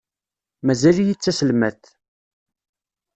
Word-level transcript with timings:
Mazal-iyi 0.65 1.15
d 1.17 1.19
taselmadt. 1.21 1.83